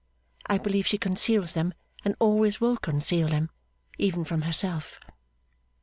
[0.47, 3.51] I believe she conceals them, and always will conceal them,
[3.99, 4.99] even from herself.